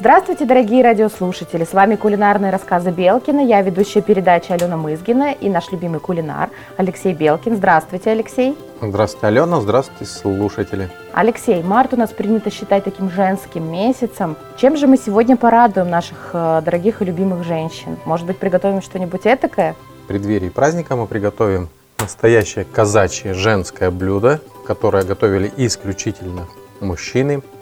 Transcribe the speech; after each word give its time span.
Здравствуйте, 0.00 0.46
дорогие 0.46 0.82
радиослушатели! 0.82 1.64
С 1.64 1.74
вами 1.74 1.94
кулинарные 1.94 2.50
рассказы 2.50 2.90
Белкина. 2.90 3.40
Я 3.40 3.60
ведущая 3.60 4.00
передачи 4.00 4.50
Алена 4.50 4.78
Мызгина 4.78 5.32
и 5.32 5.50
наш 5.50 5.70
любимый 5.72 6.00
кулинар 6.00 6.48
Алексей 6.78 7.12
Белкин. 7.12 7.56
Здравствуйте, 7.56 8.12
Алексей! 8.12 8.56
Здравствуйте, 8.80 9.26
Алена! 9.26 9.60
Здравствуйте, 9.60 10.10
слушатели! 10.10 10.88
Алексей, 11.12 11.62
март 11.62 11.92
у 11.92 11.98
нас 11.98 12.12
принято 12.12 12.50
считать 12.50 12.84
таким 12.84 13.10
женским 13.10 13.70
месяцем. 13.70 14.38
Чем 14.56 14.78
же 14.78 14.86
мы 14.86 14.96
сегодня 14.96 15.36
порадуем 15.36 15.90
наших 15.90 16.30
э, 16.32 16.62
дорогих 16.64 17.02
и 17.02 17.04
любимых 17.04 17.44
женщин? 17.44 17.98
Может 18.06 18.26
быть, 18.26 18.38
приготовим 18.38 18.80
что-нибудь 18.80 19.26
этакое? 19.26 19.76
В 20.04 20.06
преддверии 20.06 20.48
праздника 20.48 20.96
мы 20.96 21.06
приготовим 21.08 21.68
настоящее 21.98 22.64
казачье 22.64 23.34
женское 23.34 23.90
блюдо, 23.90 24.40
которое 24.66 25.04
готовили 25.04 25.52
исключительно 25.58 26.46
мужчины– 26.80 27.42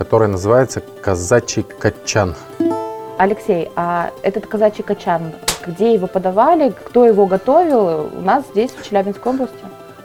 которая 0.00 0.30
называется 0.30 0.82
казачий 1.02 1.62
качан. 1.62 2.34
Алексей, 3.18 3.70
а 3.76 4.12
этот 4.22 4.46
казачий 4.46 4.82
качан, 4.82 5.34
где 5.66 5.92
его 5.92 6.06
подавали, 6.06 6.70
кто 6.70 7.04
его 7.04 7.26
готовил? 7.26 8.08
У 8.16 8.22
нас 8.22 8.44
здесь, 8.50 8.70
в 8.70 8.82
Челябинской 8.82 9.30
области? 9.30 9.58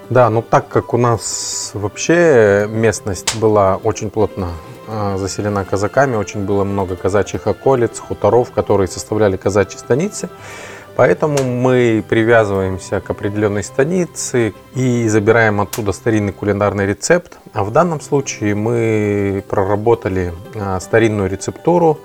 Да, 0.09 0.29
ну 0.29 0.41
так 0.41 0.67
как 0.67 0.93
у 0.93 0.97
нас 0.97 1.71
вообще 1.73 2.67
местность 2.69 3.37
была 3.37 3.77
очень 3.77 4.09
плотно 4.09 4.49
а, 4.89 5.15
заселена 5.17 5.63
казаками, 5.63 6.17
очень 6.17 6.43
было 6.43 6.65
много 6.65 6.97
казачьих 6.97 7.47
околиц, 7.47 7.97
хуторов, 7.97 8.51
которые 8.51 8.89
составляли 8.89 9.37
казачьи 9.37 9.79
станицы, 9.79 10.27
Поэтому 10.95 11.43
мы 11.43 12.03
привязываемся 12.07 13.01
к 13.01 13.09
определенной 13.09 13.63
станице 13.63 14.53
и 14.75 15.07
забираем 15.09 15.59
оттуда 15.59 15.91
старинный 15.91 16.31
кулинарный 16.31 16.85
рецепт. 16.85 17.37
А 17.53 17.65
в 17.65 17.71
данном 17.71 17.99
случае 17.99 18.55
мы 18.55 19.43
проработали 19.49 20.33
а, 20.55 20.79
старинную 20.79 21.29
рецептуру 21.29 21.99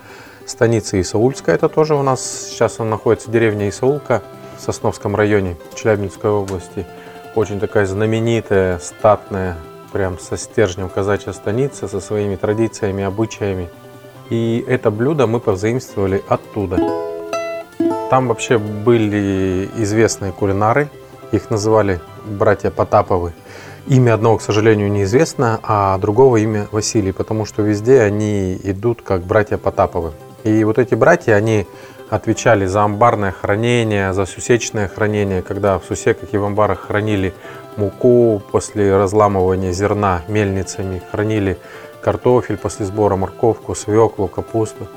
станицы 0.44 1.00
Исаульская. 1.00 1.54
Это 1.54 1.68
тоже 1.68 1.94
у 1.94 2.02
нас 2.02 2.48
сейчас 2.50 2.80
он 2.80 2.90
находится 2.90 3.30
деревня 3.30 3.68
Исаулка 3.68 4.22
в 4.58 4.60
Сосновском 4.60 5.14
районе 5.14 5.56
Челябинской 5.74 6.30
области. 6.30 6.84
Очень 7.36 7.60
такая 7.60 7.86
знаменитая, 7.86 8.80
статная, 8.80 9.56
прям 9.92 10.18
со 10.18 10.36
стержнем 10.36 10.88
казачья 10.88 11.32
станица, 11.32 11.86
со 11.86 12.00
своими 12.00 12.34
традициями, 12.34 13.04
обычаями. 13.04 13.68
И 14.30 14.64
это 14.66 14.90
блюдо 14.90 15.28
мы 15.28 15.38
позаимствовали 15.38 16.22
оттуда. 16.28 16.76
Там 18.10 18.26
вообще 18.26 18.58
были 18.58 19.70
известные 19.76 20.32
кулинары, 20.32 20.90
их 21.30 21.48
называли 21.48 22.00
братья 22.26 22.72
Потаповы. 22.72 23.32
Имя 23.86 24.14
одного, 24.14 24.38
к 24.38 24.42
сожалению, 24.42 24.90
неизвестно, 24.90 25.60
а 25.62 25.96
другого 25.98 26.38
имя 26.38 26.66
Василий, 26.72 27.12
потому 27.12 27.44
что 27.44 27.62
везде 27.62 28.00
они 28.00 28.58
идут 28.64 29.02
как 29.02 29.22
братья 29.22 29.58
Потаповы. 29.58 30.10
И 30.42 30.64
вот 30.64 30.80
эти 30.80 30.96
братья, 30.96 31.34
они 31.34 31.68
отвечали 32.08 32.66
за 32.66 32.82
амбарное 32.82 33.30
хранение, 33.30 34.12
за 34.12 34.26
сусечное 34.26 34.88
хранение, 34.88 35.40
когда 35.40 35.78
в 35.78 35.84
сусеках 35.84 36.30
и 36.32 36.36
в 36.36 36.44
амбарах 36.44 36.88
хранили 36.88 37.32
муку 37.76 38.42
после 38.50 38.96
разламывания 38.96 39.72
зерна 39.72 40.22
мельницами, 40.28 41.02
хранили 41.10 41.58
картофель 42.00 42.56
после 42.56 42.86
сбора, 42.86 43.16
морковку, 43.16 43.74
свеклу, 43.74 44.28
капусту 44.28 44.88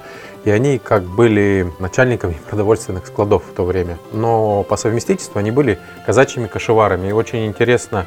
и 0.46 0.50
они 0.52 0.80
как 0.80 1.04
были 1.04 1.72
начальниками 1.80 2.38
продовольственных 2.50 3.08
складов 3.08 3.44
в 3.46 3.54
то 3.54 3.64
время. 3.64 3.98
Но 4.12 4.64
по 4.64 4.78
совместительству 4.78 5.40
они 5.40 5.52
были 5.52 5.80
казачьими 6.06 6.48
кошеварами. 6.48 7.10
И 7.10 7.12
очень 7.12 7.46
интересно 7.46 8.06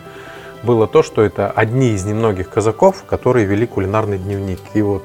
было 0.63 0.87
то, 0.87 1.03
что 1.03 1.23
это 1.23 1.51
одни 1.51 1.91
из 1.91 2.05
немногих 2.05 2.51
казаков, 2.51 3.05
которые 3.07 3.47
вели 3.47 3.67
кулинарный 3.67 4.19
дневник. 4.19 4.61
И 4.75 4.83
вот, 4.83 5.05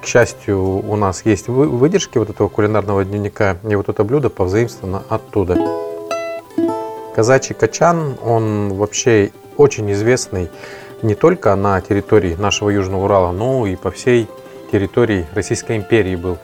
к 0.00 0.06
счастью, 0.06 0.58
у 0.60 0.96
нас 0.96 1.24
есть 1.24 1.48
выдержки 1.48 2.18
вот 2.18 2.30
этого 2.30 2.48
кулинарного 2.48 3.04
дневника, 3.04 3.56
и 3.68 3.74
вот 3.74 3.88
это 3.88 4.04
блюдо 4.04 4.30
повзаимствовано 4.30 5.02
оттуда. 5.08 5.93
Казачий 7.14 7.54
качан, 7.54 8.16
он 8.24 8.74
вообще 8.74 9.30
очень 9.56 9.90
известный 9.92 10.50
не 11.02 11.14
только 11.14 11.54
на 11.54 11.80
территории 11.80 12.34
нашего 12.34 12.70
Южного 12.70 13.04
Урала, 13.04 13.30
но 13.30 13.66
и 13.66 13.76
по 13.76 13.92
всей 13.92 14.28
территории 14.72 15.26
Российской 15.32 15.76
империи 15.76 16.16
был. 16.16 16.38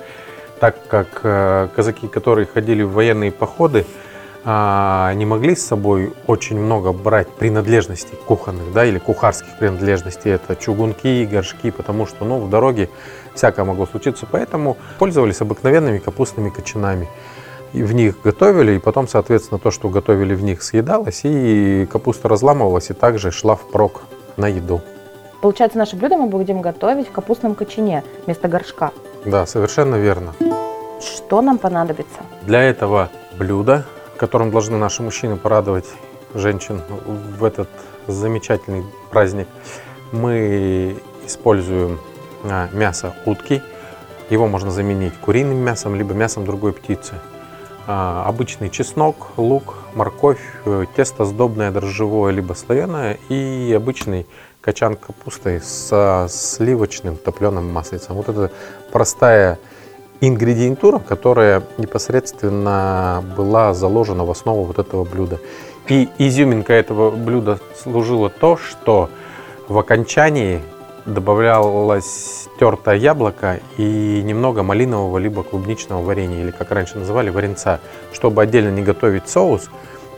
Так 0.60 0.76
как 0.86 1.20
э, 1.25 1.69
казаки, 1.75 2.06
которые 2.06 2.47
ходили 2.47 2.82
в 2.82 2.92
военные 2.92 3.32
походы, 3.32 3.84
а, 4.44 5.12
не 5.14 5.26
могли 5.26 5.54
с 5.54 5.66
собой 5.66 6.12
очень 6.26 6.58
много 6.58 6.92
брать 6.92 7.28
принадлежностей 7.28 8.16
кухонных, 8.26 8.72
да, 8.72 8.87
или 8.87 8.98
кухарских 8.98 9.58
принадлежностей. 9.58 10.31
Это 10.31 10.56
чугунки, 10.56 11.26
горшки, 11.26 11.70
потому 11.70 12.06
что, 12.06 12.25
ну, 12.25 12.38
в 12.38 12.48
дороге 12.48 12.88
всякое 13.34 13.64
могло 13.64 13.87
случиться. 13.87 14.26
Поэтому 14.31 14.76
пользовались 14.98 15.41
обыкновенными 15.41 15.98
капустными 15.98 16.48
кочанами. 16.48 17.08
И 17.72 17.82
в 17.82 17.92
них 17.92 18.20
готовили, 18.22 18.72
и 18.72 18.78
потом, 18.78 19.06
соответственно, 19.06 19.60
то, 19.60 19.70
что 19.70 19.88
готовили 19.88 20.34
в 20.34 20.42
них, 20.42 20.62
съедалось, 20.62 21.20
и 21.25 21.86
капуста 21.91 22.28
разламывалась, 22.28 22.91
и 22.91 22.94
также 22.94 23.31
шла 23.31 23.54
впрок 23.54 24.03
на 24.36 24.48
еду. 24.48 24.81
Получается, 25.41 25.78
наше 25.78 25.97
блюдо 25.97 26.16
мы 26.16 26.26
будем 26.26 26.60
готовить 26.60 27.08
в 27.08 27.12
капустном 27.12 27.54
кочане 27.54 28.04
вместо 28.26 28.48
горшка. 28.48 28.91
Да, 29.25 29.47
совершенно 29.47 29.97
верно. 29.97 30.34
Что 31.00 31.41
нам 31.41 31.58
понадобится? 31.58 32.20
Для 32.42 32.62
этого 32.62 33.08
блюда, 33.38 33.84
которым 34.16 34.50
должны 34.50 34.76
наши 34.76 35.02
мужчины 35.02 35.37
порадовать 35.37 35.87
женщин 36.34 36.82
в 37.38 37.44
этот 37.44 37.69
замечательный 38.06 38.84
праздник, 39.10 39.48
мы 40.12 40.97
используем 41.25 41.98
а, 42.44 42.69
мясо 42.72 43.14
утки. 43.25 43.62
Его 44.28 44.47
можно 44.47 44.70
заменить 44.70 45.14
куриным 45.14 45.58
мясом, 45.58 45.94
либо 45.94 46.12
мясом 46.12 46.44
другой 46.44 46.72
птицы. 46.72 47.14
А, 47.87 48.25
обычный 48.27 48.71
чеснок, 48.71 49.33
лук, 49.37 49.75
морковь, 49.95 50.41
э, 50.65 50.85
тесто 50.95 51.25
сдобное, 51.25 51.71
дрожжевое, 51.71 52.33
либо 52.33 52.53
слоеное 52.53 53.19
и 53.29 53.73
обычный 53.75 54.27
качан 54.61 54.97
капусты 54.97 55.61
со 55.61 56.27
сливочным 56.29 57.17
топленым 57.17 57.73
маслицем. 57.73 58.17
Вот 58.17 58.29
это 58.29 58.51
простая 58.93 59.59
ингредиентура, 60.21 60.99
которая 60.99 61.63
непосредственно 61.79 63.25
была 63.37 63.73
заложена 63.73 64.25
в 64.25 64.31
основу 64.31 64.65
вот 64.65 64.79
этого 64.79 65.05
блюда. 65.05 65.41
И 65.89 66.09
изюминка 66.19 66.75
этого 66.75 67.11
блюда 67.11 67.59
служила 67.83 68.29
то, 68.29 68.57
что 68.57 69.09
в 69.69 69.79
окончании 69.79 70.61
добавлялось 71.07 72.49
тертое 72.60 72.97
яблоко 72.97 73.59
и 73.78 74.22
немного 74.22 74.62
малинового 74.62 75.16
либо 75.16 75.43
клубничного 75.43 76.03
варенья, 76.03 76.43
или 76.43 76.50
как 76.50 76.71
раньше 76.71 76.98
называли, 76.98 77.31
варенца, 77.31 77.81
чтобы 78.12 78.43
отдельно 78.43 78.69
не 78.69 78.82
готовить 78.82 79.31
соус 79.31 79.71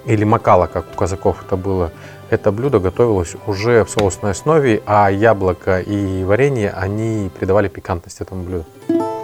или 0.07 0.25
макала, 0.25 0.67
как 0.67 0.87
у 0.93 0.97
казаков 0.97 1.45
это 1.47 1.57
было, 1.57 1.93
это 2.31 2.51
блюдо 2.51 2.81
готовилось 2.81 3.37
уже 3.47 3.85
в 3.85 3.91
соусной 3.91 4.33
основе, 4.33 4.83
а 4.87 5.09
яблоко 5.09 5.79
и 5.79 6.25
варенье, 6.25 6.73
они 6.73 7.31
придавали 7.39 7.69
пикантность 7.69 8.21
этому 8.21 8.43
блюду. 8.43 8.65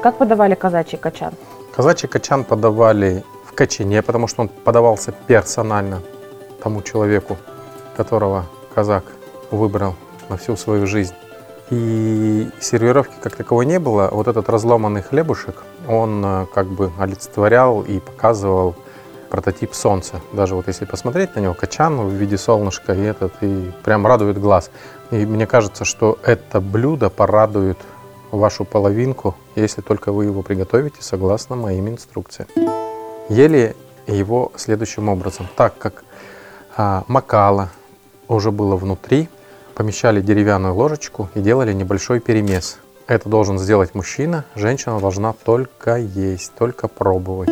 Как 0.01 0.17
подавали 0.19 0.55
казачий 0.55 0.97
качан? 0.97 1.33
Казачий 1.75 2.09
качан 2.09 2.45
подавали 2.45 3.25
в 3.45 3.53
качане, 3.53 4.01
потому 4.03 4.29
что 4.29 4.43
он 4.43 4.49
подавался 4.49 5.13
персонально 5.27 6.03
тому 6.63 6.83
человеку, 6.83 7.37
которого 7.97 8.47
казак 8.73 9.03
выбрал 9.51 9.97
на 10.29 10.37
всю 10.37 10.57
свою 10.57 10.87
жизнь. 10.87 11.15
И 11.71 12.49
сервировки 12.61 13.15
как 13.23 13.37
таковой 13.37 13.67
не 13.67 13.79
было. 13.79 14.09
Вот 14.11 14.27
этот 14.27 14.49
разломанный 14.49 15.03
хлебушек, 15.03 15.63
он 15.87 16.25
э, 16.25 16.47
как 16.55 16.67
бы 16.67 16.91
олицетворял 16.99 17.83
и 17.83 18.01
показывал 18.01 18.75
прототип 19.29 19.75
Солнца. 19.75 20.21
Даже 20.33 20.55
вот 20.55 20.67
если 20.67 20.87
посмотреть 20.87 21.37
на 21.37 21.41
него, 21.41 21.55
качан 21.55 22.01
в 22.01 22.13
виде 22.13 22.39
солнышка, 22.39 22.95
и 22.95 23.03
этот, 23.03 23.33
и 23.43 23.71
прям 23.85 24.07
радует 24.07 24.39
глаз. 24.39 24.71
И 25.11 25.27
мне 25.27 25.47
кажется, 25.47 25.85
что 25.85 26.19
это 26.23 26.61
блюдо 26.61 27.11
порадует 27.11 27.79
вашу 28.31 28.65
половинку, 28.65 29.35
если 29.55 29.81
только 29.81 30.13
вы 30.13 30.27
его 30.27 30.43
приготовите 30.43 31.03
согласно 31.03 31.57
моим 31.57 31.89
инструкциям. 31.89 32.49
Ели 33.29 33.77
его 34.07 34.53
следующим 34.57 35.09
образом. 35.09 35.47
Так 35.57 35.77
как 35.79 36.05
а, 36.77 37.05
макала 37.09 37.71
уже 38.27 38.51
было 38.51 38.77
внутри, 38.77 39.29
помещали 39.79 40.21
деревянную 40.21 40.75
ложечку 40.75 41.31
и 41.37 41.41
делали 41.41 41.73
небольшой 41.73 42.19
перемес. 42.19 42.79
Это 43.07 43.29
должен 43.29 43.61
сделать 43.61 43.95
мужчина, 43.95 44.45
женщина 44.57 44.99
должна 44.99 45.33
только 45.33 45.99
есть, 45.99 46.53
только 46.57 46.89
пробовать. 46.89 47.49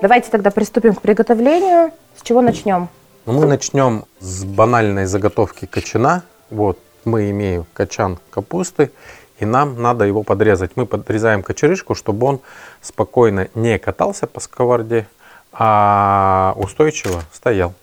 Давайте 0.00 0.30
тогда 0.30 0.52
приступим 0.52 0.94
к 0.94 1.02
приготовлению. 1.02 1.90
С 2.16 2.22
чего 2.22 2.40
начнем? 2.40 2.88
Ну, 3.26 3.32
мы 3.32 3.46
начнем 3.46 4.04
с 4.20 4.44
банальной 4.44 5.06
заготовки 5.06 5.66
кочана. 5.66 6.22
Вот 6.50 6.78
мы 7.04 7.30
имеем 7.30 7.66
качан 7.72 8.20
капусты, 8.30 8.92
и 9.40 9.44
нам 9.44 9.82
надо 9.82 10.04
его 10.04 10.22
подрезать. 10.22 10.70
Мы 10.76 10.86
подрезаем 10.86 11.42
кочерышку, 11.42 11.96
чтобы 11.96 12.28
он 12.28 12.40
спокойно 12.80 13.48
не 13.56 13.76
катался 13.80 14.28
по 14.28 14.38
сковороде, 14.38 15.08
а 15.52 16.54
устойчиво 16.56 17.22
стоял. 17.32 17.74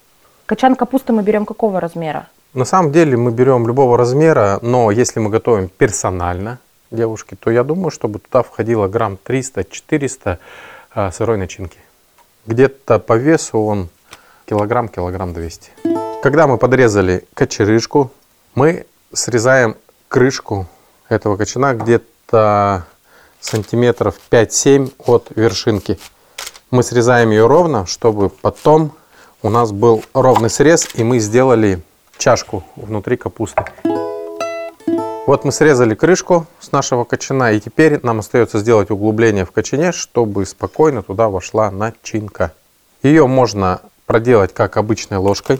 Качан 0.45 0.77
капусты 0.77 1.11
мы 1.11 1.21
берем 1.21 1.45
какого 1.45 1.81
размера? 1.81 2.29
На 2.57 2.65
самом 2.65 2.91
деле 2.91 3.15
мы 3.15 3.29
берем 3.29 3.67
любого 3.67 3.99
размера, 3.99 4.57
но 4.63 4.89
если 4.89 5.19
мы 5.19 5.29
готовим 5.29 5.69
персонально 5.69 6.57
девушки, 6.89 7.35
то 7.35 7.51
я 7.51 7.63
думаю, 7.63 7.91
чтобы 7.91 8.17
туда 8.17 8.41
входило 8.41 8.87
грамм 8.87 9.19
300-400 9.23 10.39
а, 10.95 11.11
сырой 11.11 11.37
начинки. 11.37 11.77
Где-то 12.47 12.97
по 12.97 13.13
весу 13.15 13.59
он 13.59 13.89
килограмм, 14.47 14.89
килограмм 14.89 15.33
200. 15.33 15.69
Когда 16.23 16.47
мы 16.47 16.57
подрезали 16.57 17.25
кочерышку, 17.35 18.11
мы 18.55 18.87
срезаем 19.13 19.75
крышку 20.07 20.65
этого 21.09 21.37
кочана 21.37 21.75
где-то 21.75 22.87
сантиметров 23.39 24.15
5-7 24.31 24.93
от 25.05 25.27
вершинки. 25.35 25.99
Мы 26.71 26.81
срезаем 26.81 27.29
ее 27.29 27.45
ровно, 27.45 27.85
чтобы 27.85 28.29
потом 28.29 28.93
у 29.43 29.49
нас 29.49 29.71
был 29.71 30.03
ровный 30.15 30.49
срез, 30.49 30.87
и 30.95 31.03
мы 31.03 31.19
сделали 31.19 31.83
чашку 32.17 32.63
внутри 32.75 33.17
капусты. 33.17 33.63
Вот 35.27 35.43
мы 35.43 35.51
срезали 35.51 35.93
крышку 35.93 36.47
с 36.59 36.71
нашего 36.71 37.03
кочана, 37.03 37.51
и 37.51 37.59
теперь 37.59 37.99
нам 38.01 38.19
остается 38.19 38.59
сделать 38.59 38.91
углубление 38.91 39.45
в 39.45 39.51
кочане, 39.51 39.91
чтобы 39.91 40.45
спокойно 40.45 41.03
туда 41.03 41.27
вошла 41.27 41.69
начинка. 41.69 42.53
Ее 43.03 43.27
можно 43.27 43.81
проделать 44.05 44.53
как 44.53 44.77
обычной 44.77 45.17
ложкой, 45.17 45.59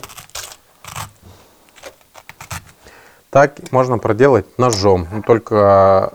так 3.30 3.70
можно 3.72 3.98
проделать 3.98 4.58
ножом. 4.58 5.06
Но 5.12 5.22
только 5.22 6.14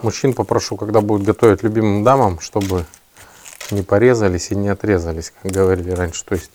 мужчин 0.00 0.32
попрошу, 0.32 0.76
когда 0.76 1.00
будут 1.00 1.26
готовить 1.26 1.64
любимым 1.64 2.04
дамам, 2.04 2.38
чтобы 2.38 2.86
не 3.70 3.82
порезались 3.82 4.52
и 4.52 4.56
не 4.56 4.68
отрезались, 4.68 5.32
как 5.42 5.50
говорили 5.50 5.90
раньше. 5.90 6.24
То 6.24 6.36
есть 6.36 6.50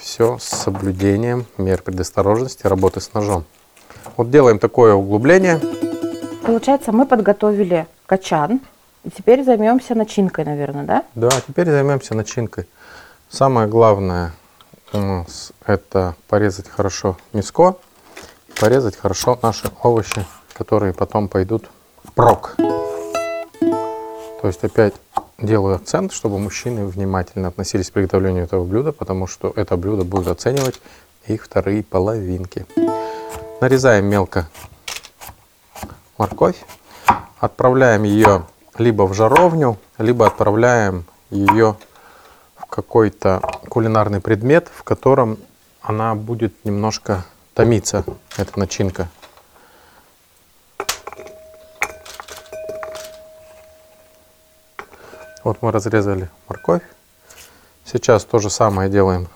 все 0.00 0.38
с 0.38 0.44
соблюдением 0.44 1.46
мер 1.58 1.82
предосторожности 1.82 2.66
работы 2.66 3.00
с 3.00 3.12
ножом. 3.12 3.44
Вот 4.16 4.30
делаем 4.30 4.58
такое 4.58 4.94
углубление. 4.94 5.60
Получается, 6.44 6.92
мы 6.92 7.06
подготовили 7.06 7.86
качан. 8.06 8.60
И 9.04 9.10
теперь 9.10 9.44
займемся 9.44 9.94
начинкой, 9.94 10.44
наверное, 10.44 10.84
да? 10.84 11.04
Да, 11.14 11.30
теперь 11.46 11.70
займемся 11.70 12.14
начинкой. 12.14 12.66
Самое 13.28 13.68
главное 13.68 14.32
у 14.92 14.98
нас 14.98 15.52
это 15.64 16.16
порезать 16.28 16.68
хорошо 16.68 17.16
мяско, 17.32 17.76
порезать 18.58 18.96
хорошо 18.96 19.38
наши 19.42 19.70
овощи, 19.82 20.26
которые 20.52 20.92
потом 20.92 21.28
пойдут 21.28 21.70
в 22.04 22.12
прок. 22.12 22.56
То 24.40 24.46
есть 24.46 24.64
опять 24.64 24.94
делаю 25.40 25.76
акцент, 25.76 26.12
чтобы 26.12 26.38
мужчины 26.38 26.86
внимательно 26.86 27.48
относились 27.48 27.90
к 27.90 27.92
приготовлению 27.92 28.44
этого 28.44 28.64
блюда, 28.64 28.92
потому 28.92 29.26
что 29.26 29.52
это 29.56 29.76
блюдо 29.76 30.04
будет 30.04 30.28
оценивать 30.28 30.80
их 31.26 31.44
вторые 31.44 31.82
половинки. 31.82 32.66
Нарезаем 33.60 34.06
мелко 34.06 34.48
морковь, 36.18 36.56
отправляем 37.38 38.02
ее 38.02 38.44
либо 38.78 39.02
в 39.04 39.14
жаровню, 39.14 39.78
либо 39.98 40.26
отправляем 40.26 41.04
ее 41.30 41.76
в 42.56 42.66
какой-то 42.66 43.40
кулинарный 43.68 44.20
предмет, 44.20 44.68
в 44.74 44.82
котором 44.82 45.38
она 45.82 46.14
будет 46.14 46.64
немножко 46.64 47.24
томиться, 47.54 48.04
эта 48.36 48.58
начинка. 48.58 49.08
Вот 55.42 55.62
мы 55.62 55.72
разрезали 55.72 56.28
морковь. 56.48 56.82
Сейчас 57.84 58.24
то 58.24 58.38
же 58.38 58.50
самое 58.50 58.90
делаем 58.90 59.28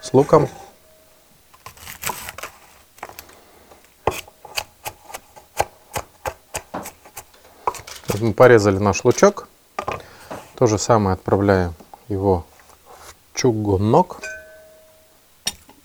с 0.00 0.12
луком. 0.12 0.48
Мы 8.20 8.32
порезали 8.32 8.78
наш 8.78 9.04
лучок. 9.04 9.48
То 10.54 10.66
же 10.66 10.78
самое 10.78 11.14
отправляем 11.14 11.74
его 12.08 12.46
в 12.98 13.38
чугунок. 13.38 14.20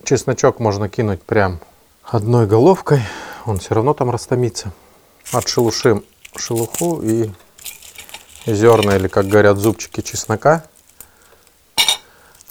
Чесночок 0.03 0.59
можно 0.59 0.87
кинуть 0.87 1.23
прям 1.23 1.59
одной 2.03 2.45
головкой. 2.45 3.01
Он 3.45 3.57
все 3.57 3.73
равно 3.73 3.93
там 3.93 4.11
растомится. 4.11 4.71
Отшелушим 5.33 6.05
шелуху 6.37 7.01
и 7.01 7.31
зерна 8.45 8.95
или, 8.95 9.07
как 9.07 9.27
говорят, 9.27 9.57
зубчики 9.57 10.01
чеснока 10.01 10.63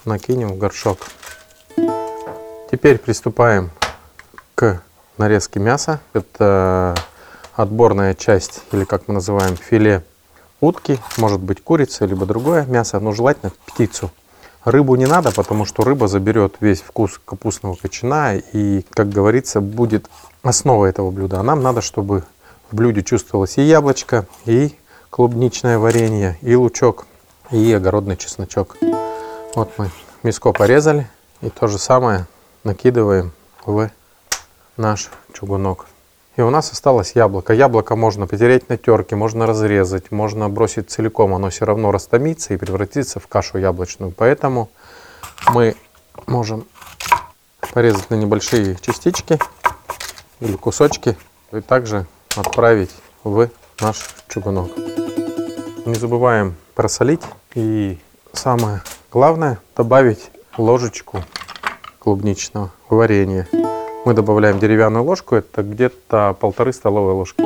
накинем 0.05 0.49
в 0.49 0.59
горшок. 0.59 0.99
Теперь 2.71 2.99
приступаем 2.99 3.71
к 4.55 4.83
нарезке 5.19 5.61
мяса. 5.61 6.01
Это 6.13 6.95
отборная 7.55 8.15
часть, 8.15 8.63
или 8.73 8.85
как 8.85 9.09
мы 9.09 9.15
называем, 9.15 9.57
филе 9.57 10.05
утки, 10.61 10.99
может 11.17 11.41
быть 11.41 11.63
курица, 11.63 12.05
либо 12.07 12.27
другое 12.27 12.65
мясо, 12.67 13.01
но 13.01 13.13
желательно 13.13 13.53
птицу. 13.67 14.11
Рыбу 14.65 14.95
не 14.97 15.07
надо, 15.07 15.33
потому 15.33 15.65
что 15.65 15.83
рыба 15.85 16.07
заберет 16.07 16.57
весь 16.61 16.83
вкус 16.83 17.19
капустного 17.25 17.77
кочана 17.77 18.37
и, 18.37 18.85
как 18.91 19.09
говорится, 19.09 19.61
будет 19.61 20.09
основой 20.43 20.91
этого 20.91 21.11
блюда. 21.11 21.41
А 21.41 21.43
нам 21.43 21.63
надо, 21.63 21.81
чтобы 21.81 22.25
в 22.71 22.77
блюде 22.77 23.03
чувствовалось 23.03 23.57
и 23.57 23.63
яблочко, 23.63 24.27
и 24.45 24.75
клубничное 25.11 25.79
варенье, 25.79 26.39
и 26.41 26.55
лучок, 26.55 27.07
и 27.51 27.73
огородный 27.73 28.17
чесночок. 28.17 28.77
Вот 29.55 29.71
мы 29.77 29.91
миско 30.23 30.53
порезали, 30.53 31.09
и 31.41 31.51
то 31.51 31.67
же 31.67 31.79
самое 31.79 32.27
накидываем 32.65 33.33
в 33.67 33.91
наш 34.77 35.11
чугунок. 35.33 35.87
И 36.37 36.43
у 36.43 36.51
нас 36.51 36.73
осталось 36.73 37.13
яблоко. 37.17 37.53
Яблоко 37.53 37.97
можно 37.97 38.27
потереть 38.27 38.69
на 38.69 38.79
терке, 38.79 39.17
можно 39.17 39.47
разрезать, 39.47 40.11
можно 40.11 40.49
бросить 40.49 40.91
целиком. 40.91 41.35
Оно 41.35 41.51
все 41.51 41.65
равно 41.65 41.91
растомится 41.91 42.55
и 42.55 42.57
превратится 42.57 43.21
в 43.21 43.27
кашу 43.27 43.59
яблочную. 43.59 44.13
Поэтому 44.17 44.71
мы 45.49 45.75
можем 46.27 46.65
порезать 47.75 48.09
на 48.11 48.15
небольшие 48.15 48.77
частички 48.81 49.39
или 50.39 50.57
кусочки 50.57 51.17
и 51.53 51.61
также 51.61 52.07
отправить 52.37 52.91
в 53.25 53.51
наш 53.81 54.09
чугунок. 54.29 54.71
Не 55.91 55.97
забываем 55.97 56.55
просолить 56.77 57.23
и 57.57 57.99
самое 58.33 58.81
главное 59.11 59.59
добавить 59.77 60.31
ложечку 60.57 61.25
клубничного 61.99 62.71
варенья. 62.89 63.49
Мы 64.05 64.15
добавляем 64.15 64.61
деревянную 64.61 65.03
ложку, 65.03 65.35
это 65.35 65.65
где-то 65.65 66.37
полторы 66.39 66.73
столовые 66.73 67.17
ложки. 67.17 67.43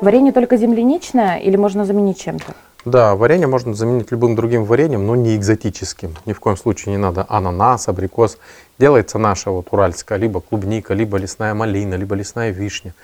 Варенье 0.00 0.32
только 0.32 0.56
земляничное 0.56 1.36
или 1.36 1.56
можно 1.56 1.84
заменить 1.84 2.18
чем-то? 2.18 2.54
Да, 2.86 3.14
варенье 3.14 3.46
можно 3.46 3.74
заменить 3.74 4.10
любым 4.10 4.34
другим 4.34 4.64
вареньем, 4.64 5.06
но 5.06 5.16
не 5.16 5.36
экзотическим. 5.36 6.14
Ни 6.24 6.32
в 6.32 6.40
коем 6.40 6.56
случае 6.56 6.92
не 6.92 6.98
надо 6.98 7.26
ананас, 7.28 7.88
абрикос. 7.88 8.38
Делается 8.78 9.18
наша 9.18 9.50
вот 9.50 9.68
уральская, 9.70 10.16
либо 10.16 10.40
клубника, 10.40 10.94
либо 10.94 11.18
лесная 11.18 11.52
малина, 11.52 11.96
либо 11.96 12.14
лесная 12.14 12.52
вишня 12.52 12.94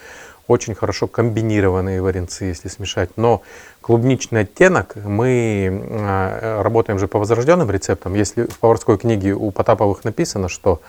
очень 0.53 0.75
хорошо 0.75 1.07
комбинированные 1.07 2.01
варенцы, 2.01 2.45
если 2.45 2.69
смешать. 2.69 3.11
Но 3.17 3.43
клубничный 3.81 4.43
оттенок 4.43 4.95
мы 4.97 5.69
э, 5.71 6.63
работаем 6.63 6.99
же 6.99 7.09
по 7.09 7.19
возрожденным 7.19 7.71
рецептам. 7.71 8.15
Если 8.15 8.45
в 8.45 8.59
поварской 8.59 8.99
книге 8.99 9.33
у 9.33 9.51
Потаповых 9.51 10.05
написано, 10.05 10.49
что 10.49 10.81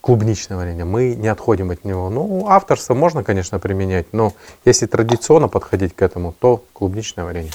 клубничное 0.00 0.56
варенье, 0.56 0.84
мы 0.84 1.14
не 1.14 1.28
отходим 1.28 1.70
от 1.70 1.84
него. 1.84 2.10
Ну, 2.10 2.46
авторство 2.48 2.94
можно, 2.94 3.24
конечно, 3.24 3.58
применять, 3.58 4.06
но 4.12 4.32
если 4.64 4.86
традиционно 4.86 5.48
подходить 5.48 5.94
к 5.94 6.02
этому, 6.02 6.32
то 6.32 6.62
клубничное 6.72 7.24
варенье. 7.24 7.52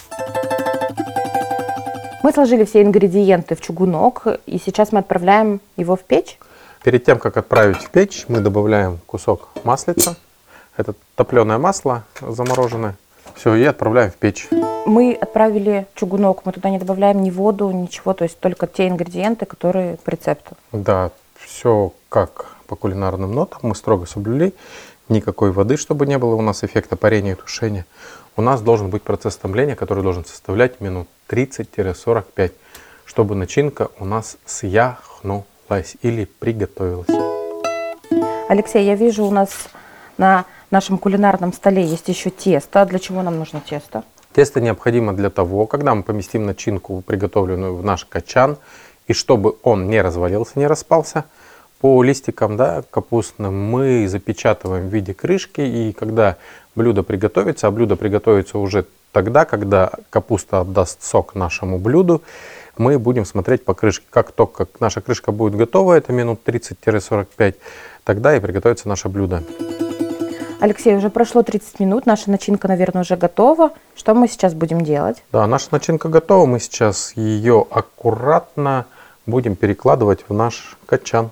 Мы 2.23 2.33
сложили 2.33 2.65
все 2.65 2.81
ингредиенты 2.81 3.55
в 3.55 3.61
чугунок, 3.61 4.27
и 4.45 4.59
сейчас 4.59 4.91
мы 4.91 4.99
отправляем 4.99 5.61
его 5.77 5.95
в 5.95 6.01
печь. 6.01 6.37
Перед 6.83 7.05
тем, 7.05 7.19
как 7.19 7.37
отправить 7.37 7.77
в 7.77 7.89
печь, 7.91 8.25
мы 8.27 8.39
добавляем 8.39 8.99
кусок 9.05 9.49
маслица 9.63 10.17
это 10.79 10.93
топленое 11.15 11.57
масло 11.57 12.05
замороженное. 12.21 12.95
Все, 13.35 13.53
и 13.55 13.63
отправляем 13.65 14.11
в 14.11 14.15
печь. 14.15 14.47
Мы 14.85 15.13
отправили 15.13 15.85
чугунок, 15.93 16.45
мы 16.45 16.53
туда 16.53 16.69
не 16.69 16.79
добавляем 16.79 17.21
ни 17.21 17.29
воду, 17.29 17.69
ничего, 17.69 18.13
то 18.13 18.23
есть 18.23 18.39
только 18.39 18.65
те 18.65 18.87
ингредиенты, 18.87 19.45
которые 19.45 19.97
по 19.97 20.09
рецепту. 20.09 20.55
Да, 20.71 21.11
все 21.37 21.93
как 22.07 22.55
по 22.67 22.75
кулинарным 22.75 23.33
нотам 23.33 23.59
мы 23.63 23.75
строго 23.75 24.05
соблюли. 24.05 24.53
Никакой 25.09 25.51
воды, 25.51 25.75
чтобы 25.75 26.05
не 26.05 26.17
было 26.17 26.35
у 26.35 26.41
нас 26.41 26.63
эффекта 26.63 26.95
парения 26.95 27.33
и 27.33 27.35
тушения. 27.35 27.85
У 28.37 28.41
нас 28.41 28.61
должен 28.61 28.89
быть 28.89 29.03
процесс 29.03 29.35
томления, 29.35 29.75
который 29.75 30.03
должен 30.03 30.23
составлять 30.23 30.79
минут 30.79 31.07
30-45, 31.29 32.51
чтобы 33.05 33.35
начинка 33.35 33.89
у 33.99 34.05
нас 34.05 34.37
съяхнулась 34.45 35.97
или 36.01 36.25
приготовилась. 36.25 37.07
Алексей, 38.47 38.85
я 38.85 38.95
вижу 38.95 39.25
у 39.25 39.31
нас 39.31 39.69
на 40.17 40.45
нашем 40.71 40.97
кулинарном 40.97 41.53
столе 41.53 41.83
есть 41.83 42.07
еще 42.09 42.29
тесто. 42.29 42.85
Для 42.85 42.99
чего 42.99 43.21
нам 43.21 43.37
нужно 43.39 43.61
тесто? 43.61 44.03
Тесто 44.33 44.61
необходимо 44.61 45.13
для 45.13 45.29
того, 45.29 45.65
когда 45.65 45.95
мы 45.95 46.03
поместим 46.03 46.45
начинку, 46.45 47.01
приготовленную 47.01 47.75
в 47.75 47.83
наш 47.83 48.05
качан, 48.05 48.57
и 49.07 49.13
чтобы 49.13 49.55
он 49.63 49.87
не 49.87 50.01
развалился, 50.01 50.59
не 50.59 50.67
распался, 50.67 51.25
по 51.81 52.03
листикам 52.03 52.57
да, 52.57 52.83
капустным 52.91 53.57
мы 53.57 54.07
запечатываем 54.07 54.89
в 54.89 54.93
виде 54.93 55.13
крышки, 55.13 55.61
и 55.61 55.93
когда 55.93 56.35
блюдо 56.75 57.03
приготовится, 57.03 57.67
а 57.67 57.71
блюдо 57.71 57.95
приготовится 57.95 58.59
уже 58.59 58.85
тогда, 59.11 59.45
когда 59.45 59.91
капуста 60.09 60.59
отдаст 60.61 61.03
сок 61.03 61.35
нашему 61.35 61.79
блюду, 61.79 62.21
мы 62.77 62.99
будем 62.99 63.25
смотреть 63.25 63.65
по 63.65 63.73
крышке. 63.73 64.05
Как 64.09 64.31
только 64.31 64.67
наша 64.79 65.01
крышка 65.01 65.31
будет 65.31 65.55
готова, 65.55 65.93
это 65.93 66.13
минут 66.13 66.41
30-45, 66.45 67.55
тогда 68.03 68.35
и 68.35 68.39
приготовится 68.39 68.87
наше 68.87 69.09
блюдо. 69.09 69.43
Алексей, 70.59 70.93
уже 70.95 71.09
прошло 71.09 71.41
30 71.41 71.79
минут, 71.79 72.05
наша 72.05 72.29
начинка, 72.29 72.67
наверное, 72.67 73.03
уже 73.03 73.15
готова. 73.15 73.71
Что 73.95 74.13
мы 74.13 74.27
сейчас 74.27 74.53
будем 74.53 74.81
делать? 74.81 75.23
Да, 75.31 75.47
наша 75.47 75.67
начинка 75.71 76.09
готова. 76.09 76.45
Мы 76.45 76.59
сейчас 76.59 77.13
ее 77.15 77.65
аккуратно 77.69 78.85
будем 79.25 79.55
перекладывать 79.55 80.25
в 80.27 80.33
наш 80.33 80.77
качан. 80.85 81.29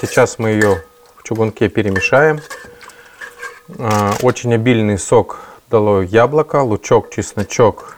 Сейчас 0.00 0.40
мы 0.40 0.50
ее 0.50 0.82
в 1.16 1.22
чугунке 1.22 1.68
перемешаем. 1.68 2.40
А, 3.78 4.12
очень 4.22 4.52
обильный 4.54 4.98
сок 4.98 5.40
дало 5.70 6.02
яблоко, 6.02 6.62
лучок, 6.62 7.10
чесночок 7.10 7.96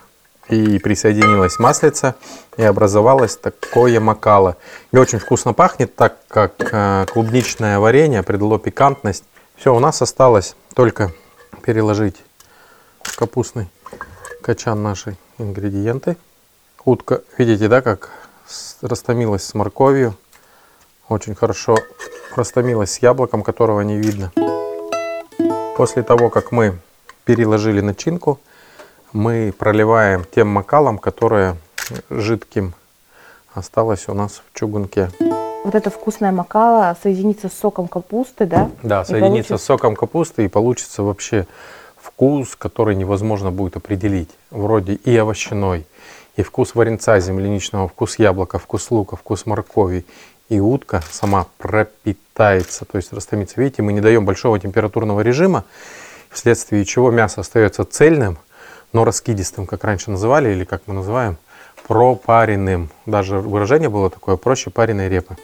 и 0.51 0.79
присоединилась 0.79 1.59
маслица 1.59 2.17
и 2.59 2.63
образовалось 2.65 3.37
такое 3.37 3.99
макало. 3.99 4.57
И 4.93 4.99
очень 4.99 5.21
вкусно 5.21 5.55
пахнет, 5.55 5.95
так 5.95 6.17
как 6.29 6.53
а, 6.73 7.07
клубничное 7.07 7.79
варенье 7.79 8.23
придало 8.23 8.59
пикантность 8.59 9.25
все, 9.61 9.75
у 9.75 9.79
нас 9.79 10.01
осталось 10.01 10.57
только 10.75 11.13
переложить 11.63 12.17
в 13.03 13.15
капустный 13.15 13.69
качан 14.41 14.83
наши 14.83 15.19
ингредиенты. 15.37 16.17
Утка, 16.87 17.21
видите, 17.37 17.69
да, 17.69 17.83
как 17.83 18.09
растомилась 18.81 19.45
с 19.45 19.53
морковью. 19.53 20.17
Очень 21.11 21.35
хорошо 21.35 21.77
растомилась 22.35 22.93
с 22.93 22.99
яблоком, 23.01 23.43
которого 23.43 23.83
не 23.83 23.99
видно. 23.99 24.33
После 25.77 26.03
того, 26.05 26.31
как 26.31 26.53
мы 26.53 26.79
переложили 27.27 27.83
начинку, 27.83 28.41
мы 29.13 29.53
проливаем 29.59 30.25
тем 30.25 30.49
макалом, 30.49 30.97
которое 30.97 31.59
жидким 32.09 32.73
осталось 33.53 34.09
у 34.09 34.15
нас 34.15 34.41
в 34.51 34.59
чугунке 34.59 35.11
вот 35.65 35.75
это 35.75 35.91
вкусная 35.91 36.33
макала 36.33 36.97
соединится 37.03 37.49
с 37.49 37.53
соком 37.53 37.89
капусты, 37.89 38.47
да? 38.47 38.71
Да, 38.83 39.05
соединится 39.05 39.29
получится... 39.31 39.59
с 39.59 39.65
соком 39.65 39.97
капусты 39.97 40.45
и 40.45 40.49
получится 40.49 41.03
вообще 41.03 41.47
вкус, 41.97 42.57
который 42.57 42.95
невозможно 42.95 43.51
будет 43.51 43.77
определить. 43.77 44.31
Вроде 44.51 44.95
и 44.95 45.17
овощной, 45.17 45.87
и 46.37 46.43
вкус 46.43 46.75
варенца 46.75 47.21
земляничного, 47.21 47.89
вкус 47.89 48.19
яблока, 48.19 48.59
вкус 48.59 48.91
лука, 48.91 49.17
вкус 49.17 49.47
моркови. 49.47 50.05
И 50.49 50.59
утка 50.59 51.03
сама 51.11 51.47
пропитается, 51.59 52.85
то 52.85 52.97
есть 52.97 53.13
растомится. 53.13 53.61
Видите, 53.61 53.83
мы 53.83 53.93
не 53.93 54.01
даем 54.01 54.25
большого 54.25 54.59
температурного 54.59 55.21
режима, 55.21 55.65
вследствие 56.29 56.85
чего 56.85 57.13
мясо 57.13 57.43
остается 57.43 57.85
цельным, 57.85 58.37
но 58.93 59.05
раскидистым, 59.05 59.67
как 59.67 59.85
раньше 59.85 60.11
называли, 60.11 60.51
или 60.51 60.65
как 60.65 60.83
мы 60.87 60.95
называем– 60.95 61.37
пропаренным. 61.91 62.89
Даже 63.05 63.41
выражение 63.41 63.89
было 63.89 64.11
такое, 64.11 64.37
проще 64.37 64.71
пареной 64.71 65.09
репы. 65.09 65.37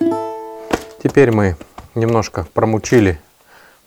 Теперь 1.02 1.32
мы 1.32 1.56
немножко 1.96 2.46
промучили 2.54 3.20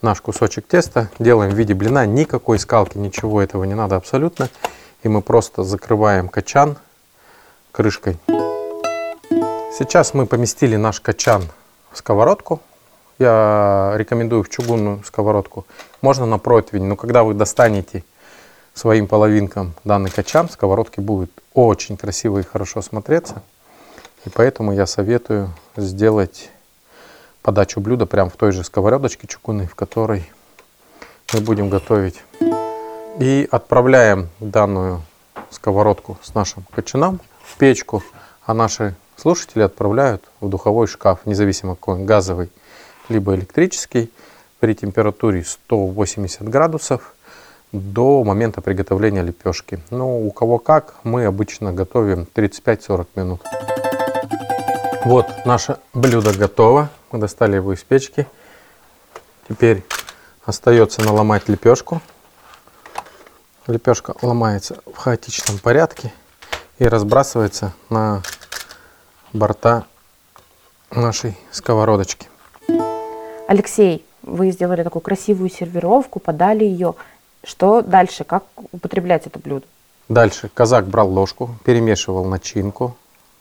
наш 0.01 0.19
кусочек 0.19 0.67
теста, 0.67 1.09
делаем 1.19 1.51
в 1.51 1.53
виде 1.53 1.73
блина, 1.73 2.05
никакой 2.05 2.59
скалки, 2.59 2.97
ничего 2.97 3.41
этого 3.41 3.63
не 3.63 3.75
надо 3.75 3.95
абсолютно. 3.95 4.49
И 5.03 5.07
мы 5.07 5.21
просто 5.21 5.63
закрываем 5.63 6.27
качан 6.27 6.75
крышкой. 7.71 8.17
Сейчас 8.27 10.13
мы 10.13 10.25
поместили 10.25 10.75
наш 10.75 10.99
качан 10.99 11.43
в 11.93 11.97
сковородку. 11.97 12.59
Я 13.19 13.93
рекомендую 13.95 14.43
в 14.43 14.49
чугунную 14.49 15.01
сковородку. 15.05 15.65
Можно 16.01 16.25
на 16.25 16.39
противень, 16.39 16.83
но 16.83 16.97
когда 16.97 17.23
вы 17.23 17.35
достанете 17.35 18.03
своим 18.79 19.07
половинкам 19.07 19.73
данный 19.83 20.09
качан, 20.09 20.47
сковородки 20.47 21.01
будет 21.01 21.31
очень 21.53 21.97
красиво 21.97 22.39
и 22.39 22.43
хорошо 22.43 22.81
смотреться. 22.81 23.43
И 24.25 24.29
поэтому 24.29 24.71
я 24.71 24.85
советую 24.85 25.49
сделать 25.75 26.49
подачу 27.41 27.81
блюда 27.81 28.05
прямо 28.05 28.29
в 28.29 28.37
той 28.37 28.53
же 28.53 28.63
сковородочке 28.63 29.27
чугунной, 29.27 29.67
в 29.67 29.75
которой 29.75 30.31
мы 31.33 31.41
будем 31.41 31.69
готовить. 31.69 32.23
И 33.19 33.49
отправляем 33.51 34.29
данную 34.39 35.01
сковородку 35.49 36.17
с 36.21 36.33
нашим 36.33 36.63
кочаном 36.71 37.19
в 37.43 37.57
печку, 37.57 38.01
а 38.45 38.53
наши 38.53 38.95
слушатели 39.17 39.61
отправляют 39.61 40.23
в 40.39 40.47
духовой 40.47 40.87
шкаф, 40.87 41.25
независимо 41.25 41.75
какой 41.75 41.95
он, 41.95 42.05
газовый, 42.05 42.49
либо 43.09 43.35
электрический, 43.35 44.09
при 44.61 44.73
температуре 44.73 45.43
180 45.43 46.47
градусов 46.47 47.13
до 47.71 48.23
момента 48.23 48.61
приготовления 48.61 49.21
лепешки. 49.21 49.79
Ну, 49.89 50.25
у 50.25 50.31
кого 50.31 50.57
как, 50.59 50.95
мы 51.03 51.25
обычно 51.25 51.71
готовим 51.71 52.27
35-40 52.33 53.07
минут. 53.15 53.41
Вот 55.05 55.27
наше 55.45 55.77
блюдо 55.93 56.33
готово. 56.33 56.89
Мы 57.11 57.19
достали 57.19 57.55
его 57.55 57.73
из 57.73 57.83
печки. 57.83 58.27
Теперь 59.47 59.83
остается 60.45 61.01
наломать 61.01 61.47
лепешку. 61.47 62.01
Лепешка 63.67 64.15
ломается 64.21 64.77
в 64.91 64.97
хаотичном 64.97 65.59
порядке 65.59 66.11
и 66.79 66.85
разбрасывается 66.85 67.73
на 67.89 68.23
борта 69.31 69.85
нашей 70.91 71.37
сковородочки. 71.51 72.27
Алексей, 73.47 74.05
вы 74.21 74.51
сделали 74.51 74.83
такую 74.83 75.01
красивую 75.01 75.49
сервировку, 75.49 76.19
подали 76.19 76.63
ее. 76.63 76.95
Что 77.43 77.81
дальше? 77.81 78.23
Как 78.23 78.43
употреблять 78.71 79.27
это 79.27 79.39
блюдо? 79.39 79.65
Дальше 80.09 80.49
казак 80.53 80.87
брал 80.87 81.09
ложку, 81.09 81.55
перемешивал 81.63 82.25
начинку. 82.25 82.95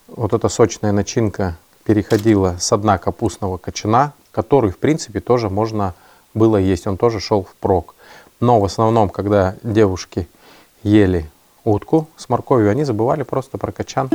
Вот 0.07 0.33
эта 0.33 0.49
сочная 0.49 0.93
начинка 0.93 1.57
переходила 1.85 2.57
с 2.59 2.77
дна 2.77 2.99
капустного 2.99 3.57
кочана, 3.57 4.13
который, 4.31 4.71
в 4.71 4.79
принципе, 4.79 5.21
тоже 5.21 5.49
можно 5.49 5.95
было 6.35 6.57
есть. 6.57 6.87
Он 6.87 6.97
тоже 6.97 7.21
шел 7.21 7.45
в 7.45 7.55
прок. 7.57 7.95
Но 8.41 8.61
в 8.61 8.65
основном, 8.65 9.09
когда 9.09 9.57
девушки 9.63 10.29
ели 10.83 11.29
утку 11.65 12.09
с 12.17 12.29
морковью, 12.29 12.71
они 12.71 12.85
забывали 12.85 13.23
просто 13.23 13.59
про 13.59 13.73
качан. 13.73 14.11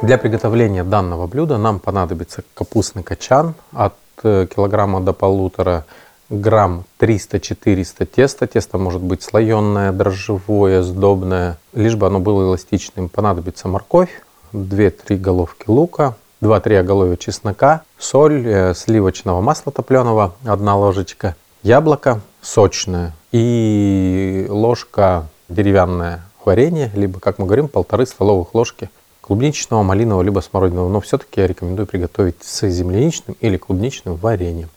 Для 0.00 0.16
приготовления 0.16 0.84
данного 0.84 1.26
блюда 1.26 1.58
нам 1.58 1.80
понадобится 1.80 2.44
капустный 2.54 3.02
качан 3.02 3.54
от 3.72 3.94
э, 4.22 4.46
килограмма 4.46 5.00
до 5.00 5.12
полутора 5.12 5.84
грамм 6.30 6.84
300-400 6.98 8.06
теста. 8.06 8.46
Тесто 8.46 8.78
может 8.78 9.02
быть 9.02 9.22
слоеное, 9.22 9.92
дрожжевое, 9.92 10.82
сдобное, 10.82 11.58
лишь 11.72 11.96
бы 11.96 12.06
оно 12.06 12.20
было 12.20 12.42
эластичным. 12.42 13.08
Понадобится 13.08 13.68
морковь, 13.68 14.22
2-3 14.52 15.16
головки 15.16 15.64
лука, 15.66 16.16
2-3 16.40 16.78
оголовья 16.78 17.16
чеснока, 17.16 17.82
соль, 17.98 18.46
э, 18.46 18.74
сливочного 18.74 19.40
масла 19.40 19.72
топленого, 19.72 20.34
1 20.44 20.68
ложечка, 20.68 21.36
яблоко 21.62 22.20
сочное 22.40 23.12
и 23.32 24.46
ложка 24.48 25.28
деревянное 25.48 26.22
варенье, 26.44 26.90
либо, 26.94 27.20
как 27.20 27.38
мы 27.38 27.46
говорим, 27.46 27.68
полторы 27.68 28.06
столовых 28.06 28.54
ложки 28.54 28.90
клубничного, 29.20 29.82
малинового, 29.82 30.22
либо 30.22 30.40
смородинового. 30.40 30.90
Но 30.90 31.00
все-таки 31.00 31.40
я 31.40 31.46
рекомендую 31.46 31.86
приготовить 31.86 32.36
с 32.42 32.66
земляничным 32.66 33.36
или 33.40 33.58
клубничным 33.58 34.16
вареньем. 34.16 34.70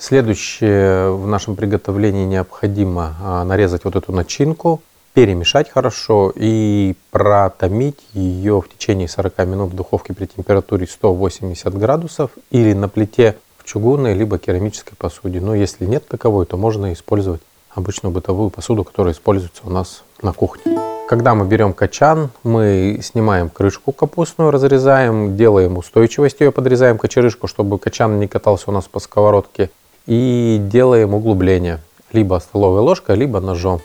Следующее 0.00 1.10
в 1.10 1.26
нашем 1.26 1.56
приготовлении 1.56 2.24
необходимо 2.24 3.16
а, 3.20 3.44
нарезать 3.44 3.84
вот 3.84 3.96
эту 3.96 4.12
начинку, 4.12 4.80
перемешать 5.12 5.68
хорошо 5.68 6.32
и 6.36 6.94
протомить 7.10 7.98
ее 8.12 8.60
в 8.60 8.68
течение 8.68 9.08
40 9.08 9.38
минут 9.46 9.72
в 9.72 9.74
духовке 9.74 10.14
при 10.14 10.26
температуре 10.26 10.86
180 10.86 11.76
градусов 11.76 12.30
или 12.52 12.74
на 12.74 12.88
плите 12.88 13.38
в 13.56 13.64
чугунной 13.64 14.14
либо 14.14 14.38
керамической 14.38 14.96
посуде. 14.96 15.40
Но 15.40 15.56
если 15.56 15.84
нет 15.84 16.06
таковой, 16.06 16.46
то 16.46 16.56
можно 16.56 16.92
использовать 16.92 17.40
обычную 17.74 18.12
бытовую 18.12 18.50
посуду, 18.50 18.84
которая 18.84 19.14
используется 19.14 19.62
у 19.64 19.70
нас 19.70 20.04
на 20.22 20.32
кухне. 20.32 20.78
Когда 21.08 21.34
мы 21.34 21.44
берем 21.44 21.72
качан, 21.72 22.30
мы 22.44 23.00
снимаем 23.02 23.48
крышку 23.48 23.90
капустную, 23.90 24.52
разрезаем, 24.52 25.36
делаем 25.36 25.76
устойчивость 25.76 26.38
ее, 26.38 26.52
подрезаем 26.52 26.98
кочерышку, 26.98 27.48
чтобы 27.48 27.80
качан 27.80 28.20
не 28.20 28.28
катался 28.28 28.70
у 28.70 28.72
нас 28.72 28.84
по 28.86 29.00
сковородке 29.00 29.70
и 30.08 30.58
делаем 30.58 31.14
углубление 31.14 31.80
либо 32.12 32.40
столовой 32.40 32.80
ложкой, 32.80 33.16
либо 33.16 33.40
ножом. 33.40 33.80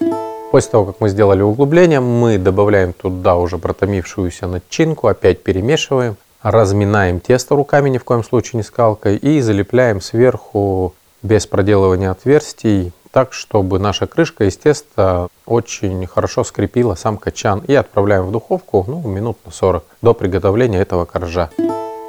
После 0.51 0.71
того, 0.71 0.85
как 0.85 1.01
мы 1.01 1.09
сделали 1.09 1.41
углубление, 1.41 1.99
мы 1.99 2.37
добавляем 2.37 2.93
туда 2.93 3.35
уже 3.35 3.57
протомившуюся 3.57 4.47
начинку, 4.47 5.07
опять 5.07 5.43
перемешиваем, 5.43 6.15
разминаем 6.41 7.19
тесто 7.19 7.55
руками, 7.55 7.89
ни 7.89 7.97
в 7.97 8.05
коем 8.05 8.23
случае 8.23 8.57
не 8.57 8.63
скалкой, 8.63 9.17
и 9.17 9.41
залепляем 9.41 9.99
сверху 9.99 10.93
без 11.23 11.45
проделывания 11.45 12.09
отверстий, 12.09 12.93
так, 13.11 13.33
чтобы 13.33 13.77
наша 13.77 14.07
крышка 14.07 14.45
из 14.45 14.55
теста 14.55 15.27
очень 15.45 16.07
хорошо 16.07 16.43
скрепила 16.45 16.95
сам 16.95 17.17
качан. 17.17 17.63
И 17.67 17.75
отправляем 17.75 18.25
в 18.27 18.31
духовку 18.31 18.85
ну, 18.87 19.01
минут 19.07 19.37
на 19.45 19.51
40 19.51 19.83
до 20.01 20.13
приготовления 20.13 20.79
этого 20.79 21.05
коржа. 21.05 21.49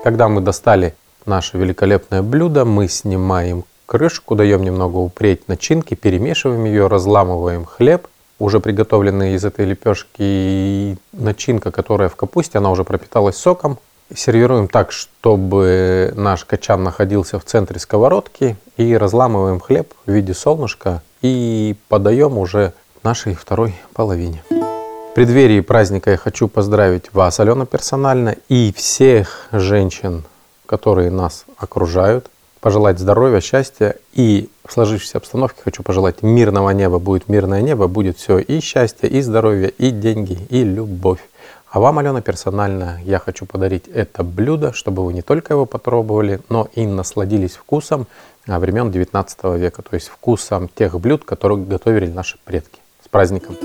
Когда 0.04 0.28
мы 0.28 0.40
достали 0.40 0.94
наше 1.26 1.58
великолепное 1.58 2.22
блюдо, 2.22 2.64
мы 2.64 2.88
снимаем 2.88 3.64
крышку, 3.94 4.34
даем 4.34 4.64
немного 4.64 4.96
упреть 4.96 5.46
начинки, 5.46 5.94
перемешиваем 5.94 6.64
ее, 6.64 6.88
разламываем 6.88 7.64
хлеб, 7.64 8.08
уже 8.40 8.58
приготовленный 8.58 9.34
из 9.34 9.44
этой 9.44 9.66
лепешки, 9.66 10.98
начинка, 11.12 11.70
которая 11.70 12.08
в 12.08 12.16
капусте, 12.16 12.58
она 12.58 12.72
уже 12.72 12.82
пропиталась 12.82 13.36
соком. 13.36 13.78
Сервируем 14.12 14.66
так, 14.66 14.90
чтобы 14.90 16.12
наш 16.16 16.44
качан 16.44 16.82
находился 16.82 17.38
в 17.38 17.44
центре 17.44 17.78
сковородки, 17.78 18.56
и 18.76 18.96
разламываем 18.96 19.60
хлеб 19.60 19.94
в 20.06 20.10
виде 20.10 20.34
солнышка 20.34 21.00
и 21.22 21.76
подаем 21.88 22.36
уже 22.36 22.72
нашей 23.04 23.34
второй 23.34 23.76
половине. 23.92 24.42
В 24.50 25.14
преддверии 25.14 25.60
праздника 25.60 26.10
я 26.10 26.16
хочу 26.16 26.48
поздравить 26.48 27.14
вас, 27.14 27.38
Алена, 27.38 27.64
персонально, 27.64 28.34
и 28.48 28.72
всех 28.76 29.46
женщин, 29.52 30.24
которые 30.66 31.12
нас 31.12 31.44
окружают, 31.56 32.28
пожелать 32.64 32.98
здоровья, 32.98 33.42
счастья 33.42 33.96
и 34.14 34.48
в 34.64 34.72
сложившейся 34.72 35.18
обстановке 35.18 35.60
хочу 35.62 35.82
пожелать 35.82 36.22
мирного 36.22 36.70
неба. 36.70 36.98
Будет 36.98 37.28
мирное 37.28 37.60
небо, 37.60 37.88
будет 37.88 38.16
все 38.16 38.38
и 38.38 38.60
счастье, 38.60 39.06
и 39.06 39.20
здоровье, 39.20 39.68
и 39.68 39.90
деньги, 39.90 40.38
и 40.48 40.64
любовь. 40.64 41.20
А 41.68 41.78
вам, 41.78 41.98
Алена, 41.98 42.22
персонально 42.22 43.02
я 43.04 43.18
хочу 43.18 43.44
подарить 43.44 43.86
это 43.88 44.24
блюдо, 44.24 44.72
чтобы 44.72 45.04
вы 45.04 45.12
не 45.12 45.20
только 45.20 45.52
его 45.52 45.66
попробовали, 45.66 46.40
но 46.48 46.66
и 46.74 46.86
насладились 46.86 47.52
вкусом 47.52 48.06
времен 48.46 48.90
19 48.90 49.44
века, 49.58 49.82
то 49.82 49.94
есть 49.94 50.08
вкусом 50.08 50.70
тех 50.74 50.98
блюд, 50.98 51.22
которые 51.22 51.58
готовили 51.58 52.06
наши 52.06 52.38
предки. 52.46 52.80
С 53.04 53.10
праздником! 53.10 53.56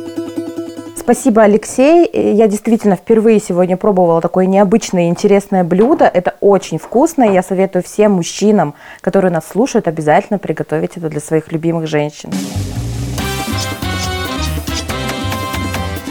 Спасибо, 1.11 1.41
Алексей. 1.41 2.07
Я 2.13 2.45
действительно 2.45 2.95
впервые 2.95 3.39
сегодня 3.39 3.77
пробовала 3.77 4.21
такое 4.21 4.45
необычное 4.45 5.05
и 5.05 5.09
интересное 5.09 5.63
блюдо. 5.63 6.05
Это 6.05 6.35
очень 6.39 6.77
вкусно, 6.77 7.23
и 7.23 7.33
я 7.33 7.41
советую 7.41 7.81
всем 7.81 8.11
мужчинам, 8.11 8.75
которые 9.01 9.31
нас 9.31 9.47
слушают, 9.47 9.87
обязательно 9.87 10.37
приготовить 10.37 10.97
это 10.97 11.09
для 11.09 11.19
своих 11.19 11.51
любимых 11.51 11.87
женщин. 11.87 12.29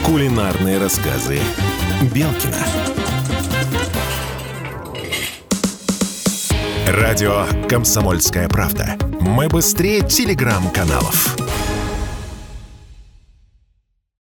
Кулинарные 0.05 0.79
рассказы 0.79 1.37
Белкина. 2.13 2.57
Радио 6.89 7.45
«Комсомольская 7.69 8.49
правда». 8.49 8.97
Мы 9.21 9.47
быстрее 9.47 10.01
телеграм-каналов. 10.01 11.48